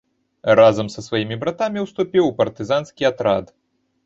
Разам 0.59 0.87
са 0.93 1.03
сваімі 1.07 1.37
братамі 1.43 1.83
ўступіў 1.85 2.31
у 2.31 2.33
партызанскі 2.41 3.09
атрад. 3.13 3.55